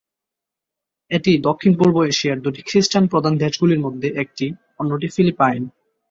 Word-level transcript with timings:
এটি 1.11 1.31
দক্ষিণ-পূর্ব 1.39 1.95
এশিয়ার 2.03 2.39
দুটি 2.41 2.61
খ্রিস্টান 2.61 3.03
প্রধান 3.07 3.33
দেশগুলির 3.37 3.79
মধ্যে 3.79 4.07
একটি, 4.21 4.45
অন্যটি 4.79 5.07
ফিলিপাইন। 5.07 5.61